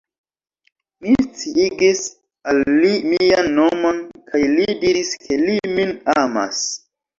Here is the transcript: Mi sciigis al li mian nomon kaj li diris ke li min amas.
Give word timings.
Mi 1.07 1.11
sciigis 1.25 2.01
al 2.53 2.63
li 2.79 2.95
mian 3.11 3.51
nomon 3.59 4.01
kaj 4.33 4.43
li 4.57 4.67
diris 4.87 5.15
ke 5.27 5.41
li 5.45 5.61
min 5.79 5.97
amas. 6.19 6.67